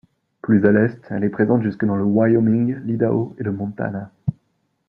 Plus 0.41 0.65
à 0.65 0.71
l'est, 0.71 0.97
elle 1.11 1.23
est 1.23 1.29
présente 1.29 1.61
jusque 1.61 1.85
dans 1.85 1.95
le 1.95 2.03
Wyoming, 2.03 2.79
l'Idaho 2.85 3.35
et 3.37 3.43
le 3.43 3.51
Montana. 3.51 4.11